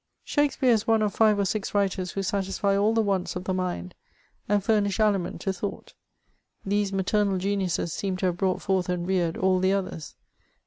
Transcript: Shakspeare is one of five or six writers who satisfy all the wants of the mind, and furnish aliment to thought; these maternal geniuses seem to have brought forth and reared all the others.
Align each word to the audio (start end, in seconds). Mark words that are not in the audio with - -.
Shakspeare 0.23 0.71
is 0.71 0.87
one 0.87 1.03
of 1.03 1.13
five 1.13 1.37
or 1.37 1.45
six 1.45 1.75
writers 1.75 2.13
who 2.13 2.23
satisfy 2.23 2.75
all 2.75 2.95
the 2.95 3.03
wants 3.03 3.35
of 3.35 3.43
the 3.43 3.53
mind, 3.53 3.93
and 4.49 4.63
furnish 4.63 4.99
aliment 4.99 5.41
to 5.41 5.53
thought; 5.53 5.93
these 6.65 6.91
maternal 6.91 7.37
geniuses 7.37 7.93
seem 7.93 8.17
to 8.17 8.25
have 8.25 8.37
brought 8.37 8.63
forth 8.63 8.89
and 8.89 9.05
reared 9.07 9.37
all 9.37 9.59
the 9.59 9.73
others. 9.73 10.15